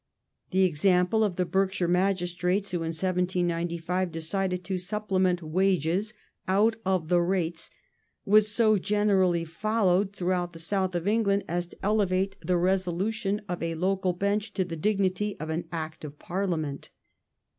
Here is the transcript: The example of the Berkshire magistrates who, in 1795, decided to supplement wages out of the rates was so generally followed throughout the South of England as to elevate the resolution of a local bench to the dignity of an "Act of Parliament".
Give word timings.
The 0.49 0.63
example 0.63 1.23
of 1.23 1.35
the 1.35 1.45
Berkshire 1.45 1.87
magistrates 1.87 2.71
who, 2.71 2.77
in 2.77 2.87
1795, 2.87 4.11
decided 4.11 4.63
to 4.63 4.79
supplement 4.79 5.43
wages 5.43 6.15
out 6.47 6.75
of 6.83 7.07
the 7.09 7.21
rates 7.21 7.69
was 8.25 8.49
so 8.51 8.79
generally 8.79 9.45
followed 9.45 10.11
throughout 10.15 10.53
the 10.53 10.57
South 10.57 10.95
of 10.95 11.07
England 11.07 11.43
as 11.47 11.67
to 11.67 11.85
elevate 11.85 12.35
the 12.41 12.57
resolution 12.57 13.41
of 13.47 13.61
a 13.61 13.75
local 13.75 14.13
bench 14.13 14.53
to 14.53 14.65
the 14.65 14.75
dignity 14.75 15.39
of 15.39 15.51
an 15.51 15.65
"Act 15.71 16.03
of 16.03 16.17
Parliament". 16.17 16.89